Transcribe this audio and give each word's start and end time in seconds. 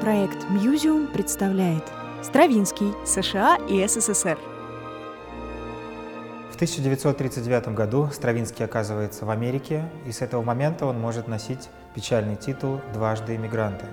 Проект 0.00 0.48
«Мьюзиум» 0.48 1.08
представляет 1.08 1.82
Стравинский, 2.22 2.94
США 3.04 3.58
и 3.68 3.84
СССР. 3.84 4.38
В 6.52 6.54
1939 6.54 7.74
году 7.74 8.08
Стравинский 8.12 8.64
оказывается 8.64 9.26
в 9.26 9.30
Америке, 9.30 9.90
и 10.06 10.12
с 10.12 10.22
этого 10.22 10.42
момента 10.42 10.86
он 10.86 11.00
может 11.00 11.26
носить 11.26 11.68
печальный 11.96 12.36
титул 12.36 12.80
«Дважды 12.94 13.34
иммигранта». 13.34 13.86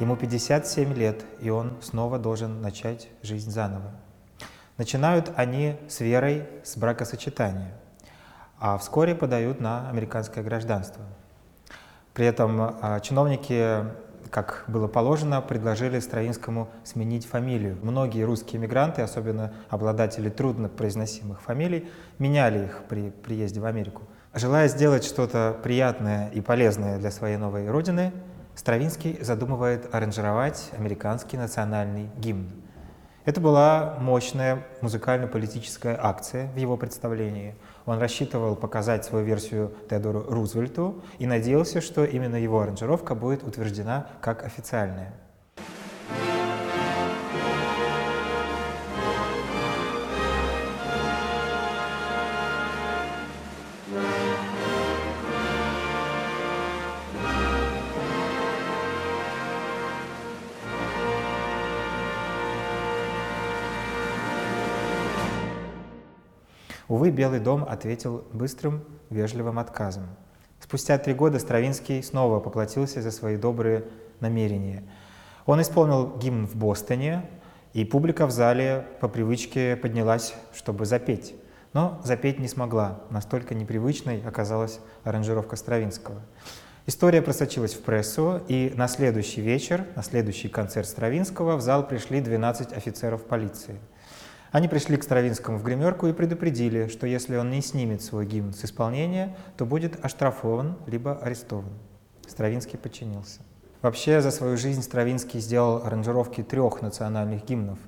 Ему 0.00 0.16
57 0.16 0.94
лет, 0.94 1.26
и 1.40 1.50
он 1.50 1.76
снова 1.82 2.18
должен 2.18 2.62
начать 2.62 3.08
жизнь 3.22 3.50
заново. 3.50 3.92
Начинают 4.78 5.30
они 5.36 5.76
с 5.88 6.00
верой, 6.00 6.48
с 6.64 6.78
бракосочетания, 6.78 7.74
а 8.58 8.78
вскоре 8.78 9.14
подают 9.14 9.60
на 9.60 9.90
американское 9.90 10.42
гражданство. 10.42 11.02
При 12.14 12.24
этом 12.24 12.78
а, 12.80 12.98
чиновники 13.00 13.84
как 14.30 14.64
было 14.68 14.88
положено, 14.88 15.40
предложили 15.40 15.98
Стравинскому 15.98 16.68
сменить 16.84 17.26
фамилию. 17.26 17.78
Многие 17.82 18.22
русские 18.24 18.60
мигранты, 18.60 19.02
особенно 19.02 19.52
обладатели 19.68 20.28
труднопроизносимых 20.28 21.40
фамилий, 21.40 21.88
меняли 22.18 22.66
их 22.66 22.82
при 22.88 23.10
приезде 23.10 23.60
в 23.60 23.64
Америку. 23.64 24.02
Желая 24.34 24.68
сделать 24.68 25.04
что-то 25.04 25.56
приятное 25.62 26.28
и 26.28 26.40
полезное 26.40 26.98
для 26.98 27.10
своей 27.10 27.36
новой 27.36 27.68
родины, 27.70 28.12
Стравинский 28.54 29.18
задумывает 29.22 29.94
аранжировать 29.94 30.70
американский 30.76 31.36
национальный 31.36 32.10
гимн. 32.18 32.50
Это 33.28 33.42
была 33.42 33.98
мощная 34.00 34.64
музыкально-политическая 34.80 35.98
акция 36.00 36.50
в 36.52 36.56
его 36.56 36.78
представлении– 36.78 37.54
он 37.88 37.98
рассчитывал 38.00 38.54
показать 38.54 39.06
свою 39.06 39.24
версию 39.24 39.72
Теодору 39.88 40.22
Рузвельту 40.28 41.02
и 41.18 41.26
надеялся, 41.26 41.80
что 41.80 42.04
именно 42.04 42.36
его 42.36 42.60
аранжировка 42.60 43.14
будет 43.14 43.42
утверждена 43.44 44.08
как 44.20 44.44
официальная. 44.44 45.14
Увы, 66.88 67.10
Белый 67.10 67.38
дом 67.38 67.66
ответил 67.68 68.24
быстрым, 68.32 68.82
вежливым 69.10 69.58
отказом. 69.58 70.06
Спустя 70.58 70.96
три 70.96 71.12
года 71.12 71.38
Стравинский 71.38 72.02
снова 72.02 72.40
поплатился 72.40 73.02
за 73.02 73.10
свои 73.10 73.36
добрые 73.36 73.84
намерения. 74.20 74.82
Он 75.44 75.60
исполнил 75.60 76.16
гимн 76.16 76.46
в 76.46 76.56
Бостоне, 76.56 77.28
и 77.74 77.84
публика 77.84 78.26
в 78.26 78.30
зале 78.30 78.86
по 79.00 79.08
привычке 79.08 79.76
поднялась, 79.76 80.34
чтобы 80.54 80.86
запеть. 80.86 81.34
Но 81.74 82.00
запеть 82.04 82.38
не 82.38 82.48
смогла, 82.48 83.02
настолько 83.10 83.54
непривычной 83.54 84.22
оказалась 84.26 84.80
аранжировка 85.04 85.56
Стравинского. 85.56 86.22
История 86.86 87.20
просочилась 87.20 87.74
в 87.74 87.82
прессу, 87.82 88.40
и 88.48 88.72
на 88.74 88.88
следующий 88.88 89.42
вечер, 89.42 89.84
на 89.94 90.02
следующий 90.02 90.48
концерт 90.48 90.88
Стравинского 90.88 91.56
в 91.56 91.60
зал 91.60 91.86
пришли 91.86 92.22
12 92.22 92.72
офицеров 92.72 93.24
полиции– 93.24 93.78
они 94.50 94.68
пришли 94.68 94.96
к 94.96 95.02
Стравинскому 95.02 95.58
в 95.58 95.62
гримерку 95.62 96.06
и 96.06 96.12
предупредили, 96.12 96.88
что 96.88 97.06
если 97.06 97.36
он 97.36 97.50
не 97.50 97.60
снимет 97.60 98.02
свой 98.02 98.26
гимн 98.26 98.54
с 98.54 98.64
исполнения, 98.64 99.36
то 99.56 99.66
будет 99.66 100.02
оштрафован 100.04 100.76
либо 100.86 101.16
арестован. 101.16 101.72
Стравинский 102.26 102.78
подчинился. 102.78 103.40
Вообще 103.82 104.20
за 104.20 104.30
свою 104.30 104.56
жизнь 104.56 104.82
Стравинский 104.82 105.40
сделал 105.40 105.84
аранжировки 105.84 106.42
трех 106.42 106.82
национальных 106.82 107.44
гимнов. 107.44 107.78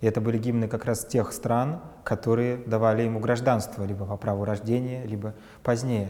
И 0.00 0.06
это 0.06 0.20
были 0.20 0.38
гимны 0.38 0.68
как 0.68 0.84
раз 0.84 1.04
тех 1.04 1.32
стран, 1.32 1.80
которые 2.04 2.56
давали 2.58 3.02
ему 3.02 3.18
гражданство, 3.18 3.84
либо 3.84 4.04
по 4.04 4.16
праву 4.16 4.44
рождения, 4.44 5.04
либо 5.04 5.34
позднее. 5.62 6.08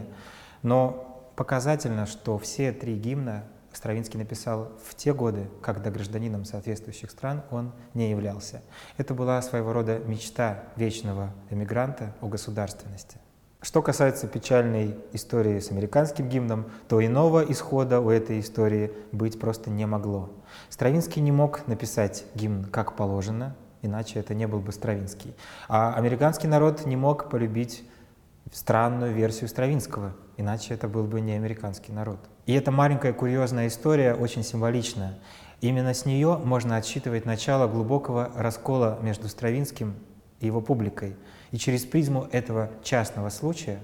Но 0.61 1.31
показательно, 1.35 2.05
что 2.05 2.37
все 2.37 2.71
три 2.71 2.95
гимна 2.95 3.43
Стравинский 3.73 4.17
написал 4.17 4.71
в 4.83 4.95
те 4.95 5.13
годы, 5.13 5.47
когда 5.61 5.91
гражданином 5.91 6.45
соответствующих 6.45 7.11
стран 7.11 7.43
он 7.51 7.71
не 7.93 8.09
являлся. 8.09 8.61
Это 8.97 9.13
была 9.13 9.41
своего 9.41 9.73
рода 9.73 9.99
мечта 9.99 10.63
вечного 10.75 11.31
эмигранта 11.49 12.15
о 12.21 12.27
государственности. 12.27 13.17
Что 13.61 13.81
касается 13.81 14.27
печальной 14.27 14.95
истории 15.11 15.59
с 15.59 15.69
американским 15.69 16.29
гимном, 16.29 16.71
то 16.87 17.05
иного 17.05 17.43
исхода 17.43 17.99
у 17.99 18.09
этой 18.09 18.39
истории 18.39 18.93
быть 19.11 19.37
просто 19.37 19.69
не 19.69 19.85
могло. 19.85 20.29
Стравинский 20.69 21.21
не 21.21 21.33
мог 21.33 21.67
написать 21.67 22.23
гимн 22.35 22.63
как 22.65 22.95
положено, 22.95 23.57
иначе 23.81 24.19
это 24.19 24.33
не 24.33 24.47
был 24.47 24.59
бы 24.59 24.71
Стравинский. 24.71 25.35
А 25.67 25.93
американский 25.95 26.47
народ 26.47 26.85
не 26.85 26.95
мог 26.95 27.29
полюбить 27.29 27.83
странную 28.51 29.13
версию 29.13 29.49
Стравинского, 29.49 30.15
иначе 30.37 30.73
это 30.73 30.87
был 30.87 31.03
бы 31.05 31.21
не 31.21 31.33
американский 31.33 31.91
народ. 31.91 32.19
И 32.45 32.53
эта 32.53 32.71
маленькая 32.71 33.13
курьезная 33.13 33.67
история 33.67 34.13
очень 34.13 34.43
символична. 34.43 35.19
Именно 35.61 35.93
с 35.93 36.05
нее 36.05 36.37
можно 36.37 36.77
отсчитывать 36.77 37.25
начало 37.25 37.67
глубокого 37.67 38.31
раскола 38.35 38.97
между 39.01 39.27
Стравинским 39.27 39.95
и 40.39 40.47
его 40.47 40.61
публикой. 40.61 41.15
И 41.51 41.57
через 41.57 41.85
призму 41.85 42.27
этого 42.31 42.71
частного 42.83 43.29
случая 43.29 43.79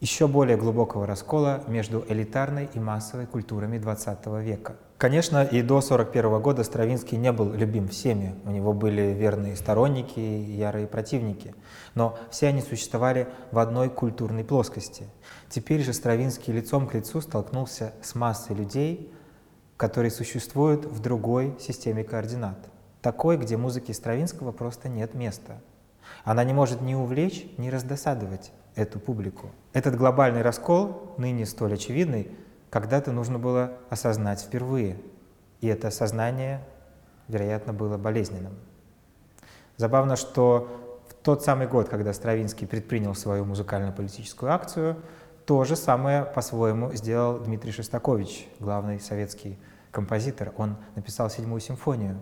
еще 0.00 0.28
более 0.28 0.56
глубокого 0.56 1.06
раскола 1.06 1.64
между 1.66 2.04
элитарной 2.08 2.68
и 2.72 2.78
массовой 2.78 3.26
культурами 3.26 3.78
XX 3.78 4.42
века. 4.42 4.76
Конечно, 4.96 5.44
и 5.44 5.62
до 5.62 5.78
1941 5.78 6.40
года 6.40 6.64
Стравинский 6.64 7.16
не 7.16 7.32
был 7.32 7.52
любим 7.52 7.88
всеми. 7.88 8.34
У 8.44 8.50
него 8.50 8.72
были 8.72 9.12
верные 9.12 9.56
сторонники 9.56 10.18
и 10.18 10.52
ярые 10.52 10.86
противники. 10.86 11.54
Но 11.94 12.18
все 12.30 12.48
они 12.48 12.62
существовали 12.62 13.28
в 13.52 13.58
одной 13.58 13.90
культурной 13.90 14.44
плоскости. 14.44 15.06
Теперь 15.48 15.82
же 15.82 15.92
Стравинский 15.92 16.52
лицом 16.52 16.86
к 16.86 16.94
лицу 16.94 17.20
столкнулся 17.20 17.92
с 18.02 18.14
массой 18.14 18.56
людей, 18.56 19.12
которые 19.76 20.10
существуют 20.10 20.84
в 20.84 21.00
другой 21.00 21.56
системе 21.60 22.02
координат. 22.02 22.58
Такой, 23.00 23.36
где 23.36 23.56
музыке 23.56 23.94
Стравинского 23.94 24.50
просто 24.50 24.88
нет 24.88 25.14
места. 25.14 25.60
Она 26.24 26.42
не 26.42 26.52
может 26.52 26.80
ни 26.80 26.94
увлечь, 26.94 27.46
ни 27.56 27.68
раздосадовать 27.68 28.52
эту 28.78 29.00
публику. 29.00 29.50
Этот 29.72 29.96
глобальный 29.96 30.42
раскол, 30.42 31.14
ныне 31.18 31.44
столь 31.46 31.74
очевидный, 31.74 32.30
когда-то 32.70 33.12
нужно 33.12 33.38
было 33.38 33.72
осознать 33.90 34.40
впервые. 34.40 34.98
И 35.60 35.66
это 35.66 35.88
осознание, 35.88 36.64
вероятно, 37.26 37.72
было 37.72 37.98
болезненным. 37.98 38.54
Забавно, 39.76 40.14
что 40.14 41.02
в 41.08 41.14
тот 41.14 41.42
самый 41.42 41.66
год, 41.66 41.88
когда 41.88 42.12
Стравинский 42.12 42.66
предпринял 42.66 43.14
свою 43.14 43.44
музыкально-политическую 43.44 44.52
акцию, 44.52 44.96
то 45.44 45.64
же 45.64 45.74
самое 45.74 46.24
по-своему 46.24 46.92
сделал 46.92 47.38
Дмитрий 47.38 47.72
Шостакович, 47.72 48.48
главный 48.60 49.00
советский 49.00 49.58
композитор. 49.90 50.52
Он 50.56 50.76
написал 50.94 51.30
седьмую 51.30 51.60
симфонию. 51.60 52.18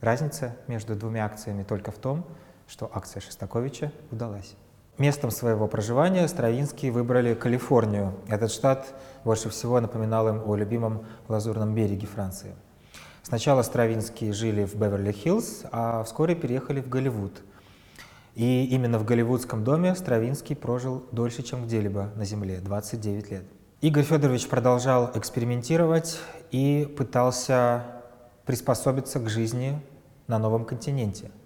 Разница 0.00 0.56
между 0.68 0.96
двумя 0.96 1.26
акциями 1.26 1.64
только 1.64 1.90
в 1.90 1.98
том, 1.98 2.24
что 2.66 2.90
акция 2.94 3.20
Шостаковича 3.20 3.92
удалась. 4.10 4.56
Местом 5.02 5.32
своего 5.32 5.66
проживания 5.66 6.28
Стравинские 6.28 6.92
выбрали 6.92 7.34
Калифорнию. 7.34 8.14
Этот 8.28 8.52
штат 8.52 8.94
больше 9.24 9.50
всего 9.50 9.80
напоминал 9.80 10.28
им 10.28 10.40
о 10.46 10.54
любимом 10.54 11.04
Лазурном 11.26 11.74
береге 11.74 12.06
Франции. 12.06 12.54
Сначала 13.24 13.62
Стравинские 13.62 14.32
жили 14.32 14.64
в 14.64 14.76
Беверли-Хиллз, 14.76 15.66
а 15.72 16.04
вскоре 16.04 16.36
переехали 16.36 16.80
в 16.80 16.88
Голливуд. 16.88 17.42
И 18.36 18.66
именно 18.66 19.00
в 19.00 19.04
голливудском 19.04 19.64
доме 19.64 19.96
Стравинский 19.96 20.54
прожил 20.54 21.04
дольше, 21.10 21.42
чем 21.42 21.64
где-либо 21.64 22.12
на 22.14 22.24
Земле, 22.24 22.60
29 22.60 23.30
лет. 23.32 23.44
Игорь 23.80 24.04
Федорович 24.04 24.46
продолжал 24.46 25.10
экспериментировать 25.16 26.20
и 26.52 26.88
пытался 26.96 27.86
приспособиться 28.46 29.18
к 29.18 29.28
жизни 29.28 29.82
на 30.28 30.38
новом 30.38 30.64
континенте– 30.64 31.32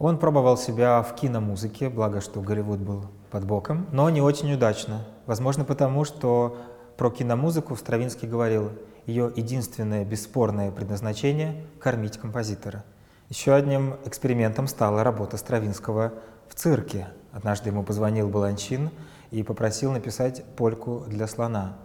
он 0.00 0.18
пробовал 0.18 0.56
себя 0.56 1.02
в 1.02 1.14
киномузыке, 1.14 1.90
благо 1.90 2.22
что 2.22 2.40
Голливуд 2.40 2.80
был 2.80 3.04
под 3.30 3.44
боком, 3.44 3.86
но 3.92 4.08
не 4.08 4.22
очень 4.22 4.50
удачно. 4.52 5.04
Возможно 5.26 5.64
потому, 5.66 6.04
что 6.04 6.56
про 6.96 7.10
киномузыку 7.10 7.76
Стравинский 7.76 8.26
говорил, 8.26 8.70
ее 9.04 9.30
единственное 9.36 10.06
бесспорное 10.06 10.70
предназначение– 10.70 11.66
кормить 11.80 12.16
композитора. 12.16 12.82
Еще 13.28 13.52
одним 13.52 13.96
экспериментом 14.06 14.68
стала 14.68 15.04
работа 15.04 15.36
Стравинского 15.36 16.14
в 16.48 16.54
цирке. 16.54 17.08
Однажды 17.30 17.68
ему 17.68 17.82
позвонил 17.82 18.30
Баланчин 18.30 18.88
и 19.30 19.42
попросил 19.42 19.92
написать 19.92 20.44
польку 20.56 21.04
для 21.08 21.26
слона. 21.26 21.76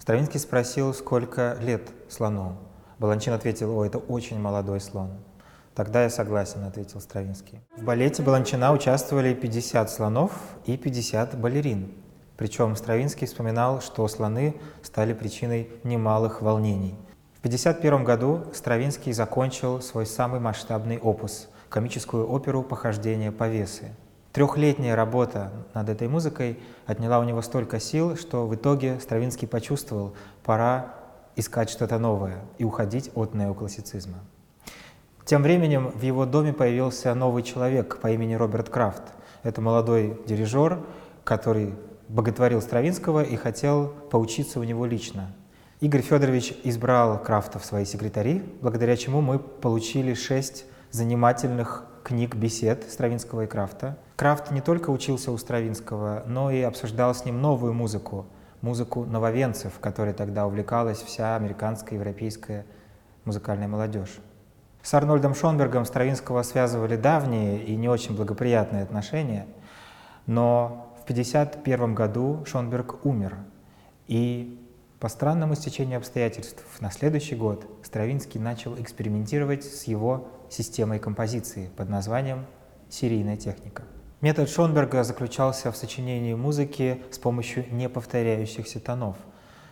Стравинский 0.00 0.40
спросил, 0.40 0.92
сколько 0.92 1.56
лет 1.60 1.82
слону. 2.08 2.56
Баланчин 2.98 3.34
ответил, 3.34 3.78
о, 3.78 3.84
это 3.84 3.98
очень 3.98 4.40
молодой 4.40 4.80
слон. 4.80 5.12
«Тогда 5.76 6.04
я 6.04 6.08
согласен»,— 6.08 6.64
ответил 6.66 7.02
Стравинский. 7.02 7.60
В 7.76 7.84
балете 7.84 8.22
Баланчина 8.22 8.72
участвовали 8.72 9.34
50 9.34 9.90
слонов 9.90 10.32
и 10.64 10.78
50 10.78 11.38
балерин. 11.38 11.92
Причем 12.38 12.74
Стравинский 12.76 13.26
вспоминал, 13.26 13.82
что 13.82 14.08
слоны 14.08 14.56
стали 14.82 15.12
причиной 15.12 15.68
немалых 15.84 16.40
волнений. 16.40 16.94
В 17.34 17.38
1951 17.40 18.04
году 18.04 18.44
Стравинский 18.54 19.12
закончил 19.12 19.82
свой 19.82 20.06
самый 20.06 20.40
масштабный 20.40 20.96
опус— 20.96 21.48
комическую 21.68 22.26
оперу 22.26 22.62
«Похождение 22.62 23.30
повесы». 23.30 23.94
Трехлетняя 24.32 24.96
работа 24.96 25.52
над 25.74 25.90
этой 25.90 26.08
музыкой 26.08 26.58
отняла 26.86 27.18
у 27.18 27.24
него 27.24 27.42
столько 27.42 27.80
сил, 27.80 28.16
что 28.16 28.46
в 28.46 28.54
итоге 28.54 28.98
Стравинский 28.98 29.46
почувствовал, 29.46 30.14
пора 30.42 30.94
искать 31.36 31.68
что-то 31.68 31.98
новое 31.98 32.38
и 32.56 32.64
уходить 32.64 33.10
от 33.14 33.34
неоклассицизма. 33.34 34.20
Тем 35.26 35.42
временем 35.42 35.88
в 35.88 36.02
его 36.02 36.24
доме 36.24 36.52
появился 36.52 37.12
новый 37.12 37.42
человек 37.42 37.98
по 37.98 38.12
имени 38.12 38.34
Роберт 38.34 38.68
Крафт. 38.68 39.02
Это 39.42 39.60
молодой 39.60 40.22
дирижер, 40.24 40.78
который 41.24 41.74
боготворил 42.08 42.62
Стравинского 42.62 43.24
и 43.24 43.34
хотел 43.34 43.88
поучиться 43.88 44.60
у 44.60 44.62
него 44.62 44.86
лично. 44.86 45.32
Игорь 45.80 46.02
Федорович 46.02 46.54
избрал 46.62 47.20
Крафта 47.20 47.58
в 47.58 47.64
свои 47.64 47.84
секретари, 47.84 48.40
благодаря 48.60 48.96
чему 48.96 49.20
мы 49.20 49.40
получили 49.40 50.14
шесть 50.14 50.64
занимательных 50.92 51.84
книг 52.04 52.36
бесед 52.36 52.84
Стравинского 52.88 53.42
и 53.42 53.46
Крафта. 53.48 53.98
Крафт 54.14 54.52
не 54.52 54.60
только 54.60 54.90
учился 54.90 55.32
у 55.32 55.38
Стравинского, 55.38 56.22
но 56.28 56.52
и 56.52 56.60
обсуждал 56.60 57.12
с 57.12 57.24
ним 57.24 57.42
новую 57.42 57.72
музыку, 57.72 58.26
музыку 58.60 59.04
нововенцев, 59.04 59.80
которой 59.80 60.14
тогда 60.14 60.46
увлекалась 60.46 61.02
вся 61.02 61.34
американская 61.34 61.98
европейская 61.98 62.64
музыкальная 63.24 63.66
молодежь. 63.66 64.20
С 64.86 64.94
Арнольдом 64.94 65.34
Шонбергом 65.34 65.84
Стравинского 65.84 66.44
связывали 66.44 66.94
давние 66.94 67.60
и 67.60 67.74
не 67.74 67.88
очень 67.88 68.14
благоприятные 68.14 68.84
отношения, 68.84 69.48
но 70.26 70.94
в 71.00 71.02
1951 71.02 71.92
году 71.92 72.44
Шонберг 72.46 73.04
умер, 73.04 73.36
и 74.06 74.64
по 75.00 75.08
странному 75.08 75.56
стечению 75.56 75.98
обстоятельств 75.98 76.62
на 76.78 76.92
следующий 76.92 77.34
год 77.34 77.66
Стравинский 77.82 78.38
начал 78.38 78.80
экспериментировать 78.80 79.64
с 79.64 79.88
его 79.88 80.28
системой 80.50 81.00
композиции 81.00 81.68
под 81.76 81.88
названием 81.88 82.46
«серийная 82.88 83.36
техника». 83.36 83.82
Метод 84.20 84.48
Шонберга 84.48 85.02
заключался 85.02 85.72
в 85.72 85.76
сочинении 85.76 86.34
музыки 86.34 87.02
с 87.10 87.18
помощью 87.18 87.64
неповторяющихся 87.74 88.78
тонов. 88.78 89.16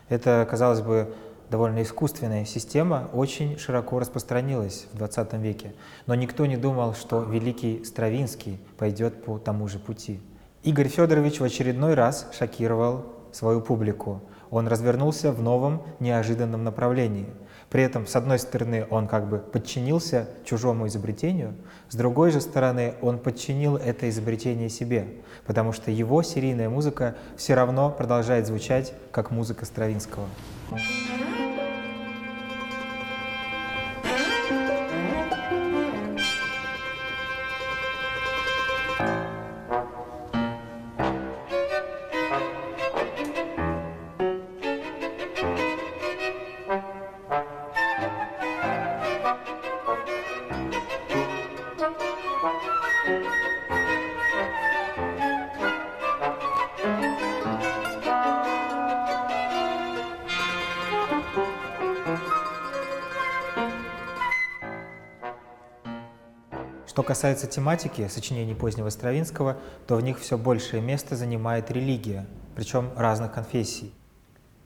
Это, 0.08 0.44
казалось 0.50 0.80
бы, 0.80 1.14
довольно 1.50 1.82
искусственная 1.82 2.44
система 2.44 3.08
очень 3.12 3.58
широко 3.58 3.98
распространилась 3.98 4.86
в 4.92 4.98
20 4.98 5.32
веке. 5.34 5.74
Но 6.06 6.14
никто 6.14 6.46
не 6.46 6.56
думал, 6.56 6.94
что 6.94 7.22
великий 7.22 7.84
Стравинский 7.84 8.58
пойдет 8.78 9.24
по 9.24 9.38
тому 9.38 9.68
же 9.68 9.78
пути. 9.78 10.20
Игорь 10.62 10.88
Федорович 10.88 11.40
в 11.40 11.44
очередной 11.44 11.94
раз 11.94 12.26
шокировал 12.36 13.04
свою 13.32 13.60
публику. 13.60 14.22
Он 14.50 14.68
развернулся 14.68 15.32
в 15.32 15.42
новом, 15.42 15.82
неожиданном 16.00 16.64
направлении. 16.64 17.26
При 17.70 17.82
этом, 17.82 18.06
с 18.06 18.14
одной 18.14 18.38
стороны, 18.38 18.86
он 18.88 19.08
как 19.08 19.28
бы 19.28 19.38
подчинился 19.38 20.28
чужому 20.44 20.86
изобретению, 20.86 21.54
с 21.88 21.96
другой 21.96 22.30
же 22.30 22.40
стороны, 22.40 22.94
он 23.02 23.18
подчинил 23.18 23.76
это 23.76 24.08
изобретение 24.08 24.68
себе, 24.68 25.06
потому 25.46 25.72
что 25.72 25.90
его 25.90 26.22
серийная 26.22 26.68
музыка 26.68 27.16
все 27.36 27.54
равно 27.54 27.90
продолжает 27.90 28.46
звучать 28.46 28.94
как 29.10 29.30
музыка 29.30 29.64
Стравинского. 29.64 30.26
Что 66.94 67.02
касается 67.02 67.48
тематики 67.48 68.06
сочинений 68.06 68.54
позднего 68.54 68.88
Стравинского, 68.88 69.56
то 69.88 69.96
в 69.96 70.00
них 70.00 70.20
все 70.20 70.38
большее 70.38 70.80
место 70.80 71.16
занимает 71.16 71.68
религия, 71.72 72.24
причем 72.54 72.92
разных 72.94 73.32
конфессий. 73.32 73.92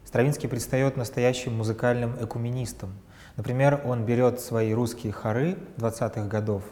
Стравинский 0.04 0.46
предстает 0.46 0.98
настоящим 0.98 1.56
музыкальным 1.56 2.22
экуменистом. 2.22 2.92
Например, 3.38 3.80
он 3.82 4.04
берет 4.04 4.40
свои 4.40 4.74
русские 4.74 5.10
хоры 5.10 5.56
20-х 5.78 6.26
годов 6.26 6.64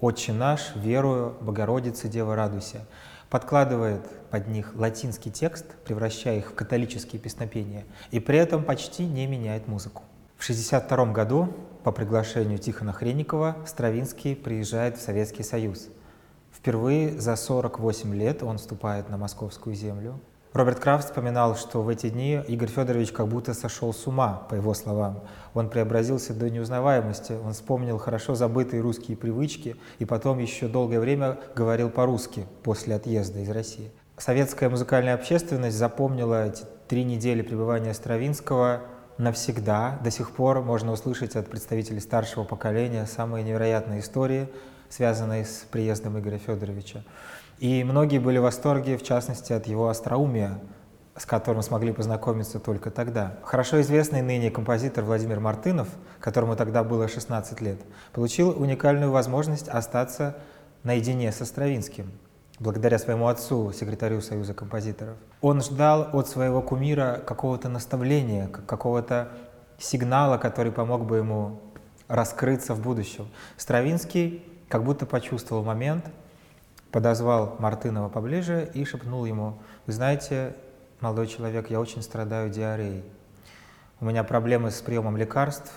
«Отче 0.00 0.32
наш, 0.32 0.74
верую, 0.74 1.36
Богородица, 1.42 2.08
Дева, 2.08 2.34
радуйся», 2.34 2.86
подкладывает 3.28 4.00
под 4.30 4.48
них 4.48 4.72
латинский 4.76 5.30
текст, 5.30 5.66
превращая 5.84 6.38
их 6.38 6.52
в 6.52 6.54
католические 6.54 7.20
песнопения, 7.20 7.84
и 8.12 8.18
при 8.18 8.38
этом 8.38 8.64
почти 8.64 9.04
не 9.04 9.26
меняет 9.26 9.68
музыку. 9.68 10.04
В 10.38 10.42
1962 10.42 11.12
году 11.12 11.54
по 11.86 11.92
приглашению 11.92 12.58
Тихона 12.58 12.92
Хренникова 12.92 13.58
Стравинский 13.64 14.34
приезжает 14.34 14.98
в 14.98 15.00
Советский 15.00 15.44
Союз. 15.44 15.86
Впервые 16.50 17.16
за 17.20 17.36
48 17.36 18.12
лет 18.12 18.42
он 18.42 18.58
вступает 18.58 19.08
на 19.08 19.16
московскую 19.16 19.76
землю. 19.76 20.18
Роберт 20.52 20.80
Крафт 20.80 21.06
вспоминал, 21.06 21.54
что 21.54 21.82
в 21.82 21.88
эти 21.88 22.08
дни 22.08 22.42
Игорь 22.48 22.70
Федорович 22.70 23.12
как 23.12 23.28
будто 23.28 23.54
сошел 23.54 23.94
с 23.94 24.04
ума, 24.08 24.48
по 24.50 24.56
его 24.56 24.74
словам. 24.74 25.22
Он 25.54 25.70
преобразился 25.70 26.34
до 26.34 26.50
неузнаваемости, 26.50 27.34
он 27.34 27.52
вспомнил 27.52 27.98
хорошо 27.98 28.34
забытые 28.34 28.82
русские 28.82 29.16
привычки 29.16 29.76
и 30.00 30.04
потом 30.04 30.40
еще 30.40 30.66
долгое 30.66 30.98
время 30.98 31.38
говорил 31.54 31.88
по-русски 31.88 32.46
после 32.64 32.96
отъезда 32.96 33.38
из 33.38 33.50
России. 33.50 33.92
Советская 34.16 34.70
музыкальная 34.70 35.14
общественность 35.14 35.76
запомнила 35.76 36.48
эти 36.48 36.64
три 36.88 37.04
недели 37.04 37.42
пребывания 37.42 37.94
Стравинского 37.94 38.82
навсегда. 39.18 39.98
До 40.02 40.10
сих 40.10 40.30
пор 40.30 40.62
можно 40.62 40.92
услышать 40.92 41.36
от 41.36 41.48
представителей 41.48 42.00
старшего 42.00 42.44
поколения 42.44 43.06
самые 43.06 43.44
невероятные 43.44 44.00
истории, 44.00 44.48
связанные 44.88 45.44
с 45.44 45.66
приездом 45.70 46.18
Игоря 46.18 46.38
Федоровича. 46.38 47.02
И 47.58 47.84
многие 47.84 48.18
были 48.18 48.38
в 48.38 48.42
восторге, 48.42 48.98
в 48.98 49.02
частности, 49.02 49.52
от 49.52 49.66
его 49.66 49.88
остроумия, 49.88 50.58
с 51.16 51.24
которым 51.24 51.62
смогли 51.62 51.92
познакомиться 51.92 52.58
только 52.58 52.90
тогда. 52.90 53.38
Хорошо 53.42 53.80
известный 53.80 54.20
ныне 54.20 54.50
композитор 54.50 55.04
Владимир 55.04 55.40
Мартынов, 55.40 55.88
которому 56.20 56.56
тогда 56.56 56.84
было 56.84 57.08
16 57.08 57.60
лет, 57.62 57.78
получил 58.12 58.50
уникальную 58.50 59.10
возможность 59.10 59.68
остаться 59.68 60.36
наедине 60.82 61.32
со 61.32 61.46
Стравинским– 61.46 62.10
благодаря 62.58 62.98
своему 62.98 63.28
отцу, 63.28 63.72
секретарю 63.72 64.20
Союза 64.20 64.54
композиторов. 64.54 65.16
Он 65.40 65.60
ждал 65.62 66.08
от 66.12 66.28
своего 66.28 66.62
кумира 66.62 67.22
какого-то 67.26 67.68
наставления, 67.68 68.48
какого-то 68.48 69.28
сигнала, 69.78 70.38
который 70.38 70.72
помог 70.72 71.04
бы 71.04 71.18
ему 71.18 71.60
раскрыться 72.08 72.74
в 72.74 72.80
будущем. 72.80 73.28
Стравинский 73.56 74.44
как 74.68 74.84
будто 74.84 75.06
почувствовал 75.06 75.64
момент, 75.64 76.06
подозвал 76.90 77.56
Мартынова 77.58 78.08
поближе 78.08 78.70
и 78.72 78.84
шепнул 78.84 79.24
ему, 79.24 79.58
«Вы 79.86 79.92
знаете, 79.92 80.54
молодой 81.00 81.26
человек, 81.26 81.70
я 81.70 81.80
очень 81.80 82.02
страдаю 82.02 82.50
диареей. 82.50 83.04
У 84.00 84.04
меня 84.04 84.24
проблемы 84.24 84.70
с 84.70 84.80
приемом 84.80 85.16
лекарств, 85.16 85.72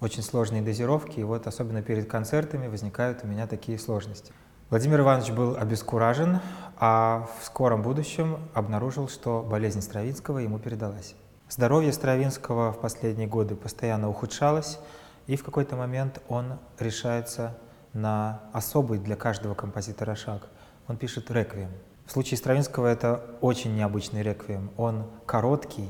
очень 0.00 0.22
сложные 0.22 0.62
дозировки, 0.62 1.20
и 1.20 1.22
вот 1.22 1.46
особенно 1.46 1.82
перед 1.82 2.10
концертами 2.10 2.66
возникают 2.66 3.24
у 3.24 3.26
меня 3.26 3.46
такие 3.46 3.78
сложности. 3.78 4.32
Владимир 4.70 5.00
Иванович 5.00 5.30
был 5.32 5.56
обескуражен, 5.56 6.40
а 6.78 7.28
в 7.38 7.44
скором 7.44 7.82
будущем 7.82 8.38
обнаружил, 8.54 9.08
что 9.08 9.42
болезнь 9.42 9.82
Стравинского 9.82 10.38
ему 10.38 10.58
передалась. 10.58 11.14
Здоровье 11.48 11.92
Стравинского 11.92 12.72
в 12.72 12.80
последние 12.80 13.28
годы 13.28 13.54
постоянно 13.54 14.08
ухудшалось, 14.08 14.78
и 15.26 15.36
в 15.36 15.44
какой-то 15.44 15.76
момент 15.76 16.20
он 16.28 16.58
решается 16.78 17.56
на 17.92 18.40
особый 18.52 18.98
для 18.98 19.16
каждого 19.16 19.54
композитора 19.54 20.14
шаг. 20.14 20.48
Он 20.88 20.96
пишет 20.96 21.30
реквием. 21.30 21.70
В 22.06 22.12
случае 22.12 22.38
Стравинского 22.38 22.86
это 22.86 23.22
очень 23.40 23.74
необычный 23.76 24.22
реквием. 24.22 24.70
Он 24.76 25.04
короткий 25.26 25.88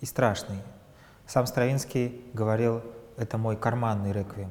и 0.00 0.06
страшный. 0.06 0.58
Сам 1.26 1.46
Стравинский 1.46 2.24
говорил, 2.32 2.82
это 3.16 3.38
мой 3.38 3.56
карманный 3.56 4.12
реквием. 4.12 4.50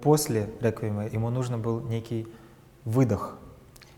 После 0.00 0.48
реквиема 0.60 1.08
ему 1.08 1.28
нужно 1.28 1.58
был 1.58 1.80
некий 1.80 2.28
выдох. 2.84 3.36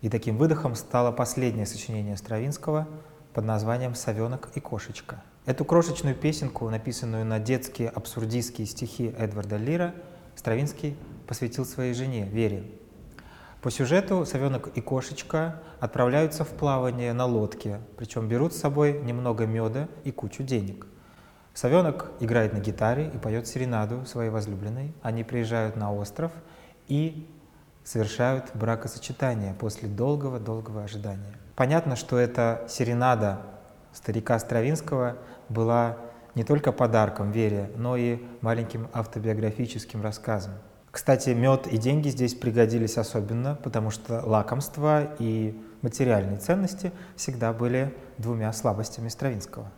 И 0.01 0.09
таким 0.09 0.39
выдохом 0.39 0.75
стало 0.75 1.13
последнее 1.13 1.67
сочинение 1.67 2.17
Стравинского 2.17 2.89
под 3.35 3.45
названием 3.45 3.95
«Совенок 3.95 4.49
и 4.55 4.61
кошечка». 4.61 5.23
Эту 5.45 5.67
крошечную 5.67 6.17
песенку, 6.17 6.71
написанную 6.71 7.27
на 7.27 7.39
детские 7.39 7.91
абсурдистские 7.91 8.67
стихи 8.67 9.15
Эдварда 9.19 9.59
Лира, 9.59 9.95
Стравинский 10.37 10.97
посвятил 11.27 11.67
своей 11.67 11.93
жене 11.93 12.27
Вере. 12.27 12.65
По 13.61 13.71
сюжету 13.71 14.25
совенок 14.25 14.69
и 14.75 14.81
кошечка 14.81 15.61
отправляются 15.81 16.45
в 16.45 16.49
плавание 16.49 17.13
на 17.13 17.27
лодке, 17.27 17.79
причем 17.99 18.27
берут 18.27 18.55
с 18.55 18.59
собой 18.59 18.99
немного 19.03 19.45
меда 19.45 19.87
и 20.05 20.13
кучу 20.13 20.45
денег. 20.45 20.87
Совенок 21.55 22.11
играет 22.21 22.53
на 22.53 22.59
гитаре 22.59 23.11
и 23.13 23.19
поет 23.19 23.47
серенаду 23.47 24.05
своей 24.07 24.31
возлюбленной. 24.31 24.95
Они 25.03 25.25
приезжают 25.25 25.77
на 25.77 25.93
остров 25.93 26.33
и 26.89 27.29
совершают 27.85 28.51
бракосочетание 28.55 29.55
после 29.55 29.89
долгого-долгого 29.89 30.85
ожидания. 30.85 31.35
Понятно, 31.57 31.97
что 31.97 32.19
эта 32.19 32.65
серенада 32.69 33.43
старика 33.93 34.39
Стравинского 34.39 35.17
была 35.49 35.99
не 36.35 36.45
только 36.45 36.73
подарком 36.73 37.33
Вере, 37.33 37.71
но 37.77 37.97
и 37.97 38.23
маленьким 38.41 38.89
автобиографическим 38.93 40.03
рассказом. 40.03 40.53
Кстати, 40.91 41.31
мед 41.31 41.67
и 41.67 41.79
деньги 41.79 42.09
здесь 42.09 42.35
пригодились 42.35 42.99
особенно, 42.99 43.57
потому 43.57 43.91
что 43.91 44.23
лакомство 44.25 45.15
и 45.19 45.61
материальные 45.83 46.39
ценности 46.39 46.93
всегда 47.17 47.53
были 47.53 47.95
двумя 48.19 48.53
слабостями 48.53 49.09
Стравинского. 49.09 49.71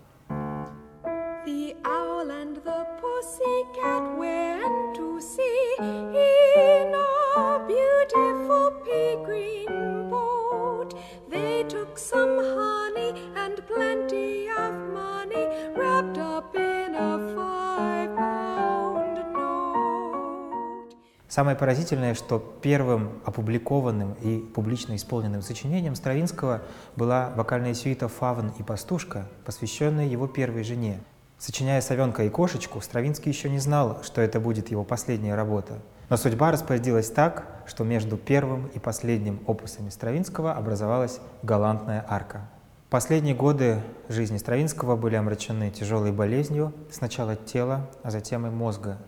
Самое 21.33 21.57
поразительное, 21.57 22.13
что 22.13 22.39
первым 22.39 23.23
опубликованным 23.25 24.13
и 24.21 24.41
публично 24.41 24.95
исполненным 24.97 25.41
сочинением 25.41 25.95
Стравинского 25.95 26.61
была 26.95 27.33
вокальная 27.35 27.73
сюита 27.73 28.07
«Фавн 28.07 28.53
и 28.59 28.63
пастушка», 28.63 29.27
посвященная 29.47 30.05
его 30.05 30.27
первой 30.27 30.63
жене. 30.63 31.01
Сочиняя 31.39 31.81
«Совенка 31.81 32.25
и 32.25 32.29
кошечку», 32.29 32.83
Стравинский 32.83 33.33
еще 33.33 33.49
не 33.49 33.61
знал, 33.61 34.03
что 34.03 34.21
это 34.21 34.41
будет 34.41 34.71
его 34.71 34.85
последняя 34.85 35.35
работа. 35.35 35.79
Но 36.11 36.19
судьба 36.19 36.53
распорядилась 36.53 37.09
так, 37.09 37.47
что 37.65 37.83
между 37.83 38.19
первым 38.19 38.67
и 38.67 38.79
последним 38.79 39.41
опусами 39.47 39.89
Стравинского 39.89 40.53
образовалась 40.53 41.19
галантная 41.43 42.05
арка. 42.07 42.43
Последние 42.91 43.35
годы 43.35 43.81
жизни 44.11 44.37
Стравинского 44.37 44.97
были 44.97 45.15
омрачены 45.15 45.71
тяжелой 45.71 46.13
болезнью 46.13 46.75
сначала 46.91 47.37
тела, 47.37 47.89
а 48.03 48.11
затем 48.11 48.47
и 48.47 48.51
мозга, 48.51 48.99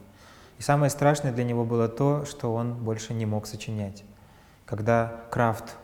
и 0.58 0.62
самое 0.62 0.90
страшное 0.90 1.32
для 1.32 1.44
него 1.44 1.64
было 1.64 1.88
то, 1.88 2.24
что 2.24 2.54
он 2.54 2.74
больше 2.74 3.14
не 3.14 3.26
мог 3.26 3.46
сочинять. 3.46 4.04
Когда 4.66 5.22
Крафт 5.30 5.76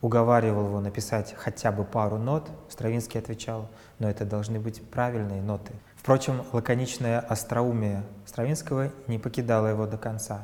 уговаривал 0.00 0.66
его 0.66 0.80
написать 0.80 1.34
хотя 1.36 1.72
бы 1.72 1.84
пару 1.84 2.18
нот, 2.18 2.50
Стравинский 2.68 3.20
отвечал, 3.20 3.68
но 3.98 4.08
это 4.08 4.24
должны 4.24 4.58
быть 4.58 4.82
правильные 4.90 5.42
ноты. 5.42 5.72
Впрочем, 5.96 6.42
лаконичное 6.52 7.20
остроумие 7.20 8.02
Стравинского 8.26 8.90
не 9.06 9.18
покидало 9.18 9.68
его 9.68 9.86
до 9.86 9.96
конца. 9.96 10.42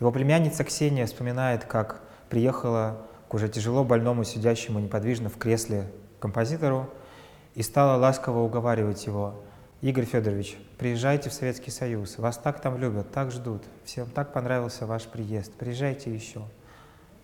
Его 0.00 0.12
племянница 0.12 0.64
Ксения 0.64 1.06
вспоминает, 1.06 1.64
как 1.64 2.00
приехала 2.28 2.98
к 3.28 3.34
уже 3.34 3.48
тяжело 3.48 3.84
больному, 3.84 4.24
сидящему 4.24 4.80
неподвижно 4.80 5.28
в 5.28 5.36
кресле 5.36 5.90
композитору, 6.18 6.90
и 7.54 7.62
стала 7.62 7.98
ласково 7.98 8.40
уговаривать 8.40 9.06
его– 9.06 9.34
Игорь 9.82 10.04
Федорович, 10.04 10.58
приезжайте 10.80 11.28
в 11.28 11.34
Советский 11.34 11.70
Союз, 11.70 12.16
вас 12.16 12.38
так 12.38 12.62
там 12.62 12.78
любят, 12.78 13.12
так 13.12 13.30
ждут, 13.30 13.62
всем 13.84 14.08
так 14.08 14.32
понравился 14.32 14.86
ваш 14.86 15.04
приезд, 15.04 15.52
приезжайте 15.52 16.12
еще. 16.12 16.40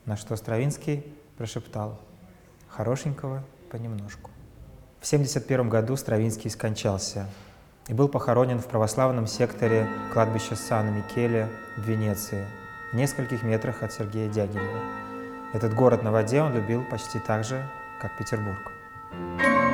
На 0.05 0.19
что 0.19 0.37
Стравинский 0.37 1.07
прошептал, 1.39 1.99
хорошенького 2.69 3.43
понемножку. 3.71 4.31
В 5.01 5.07
1971 5.07 5.71
году 5.71 5.97
Стравинский 5.97 6.51
скончался 6.51 7.27
и 7.89 7.95
был 7.95 8.11
похоронен 8.11 8.59
в 8.59 8.67
православном 8.67 9.27
секторе 9.27 9.89
кладбища 10.13 10.55
Сан-Микеле 10.55 11.49
в 11.79 11.81
Венеции, 11.81 12.45
в 12.93 12.97
нескольких 12.97 13.43
метрах 13.43 13.83
от 13.83 13.91
Сергея 13.91 14.29
Дягилева. 14.29 14.81
Этот 15.55 15.73
город 15.73 16.03
на 16.03 16.13
воде 16.13 16.43
он 16.43 16.53
любил 16.53 16.85
почти 16.85 17.21
так 17.21 17.43
же, 17.43 17.67
как 18.03 18.19
Петербург. 18.19 18.71
Thank 19.13 19.41
you. 19.41 19.66